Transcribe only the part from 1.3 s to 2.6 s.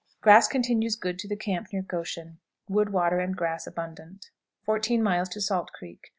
camp near Goshen.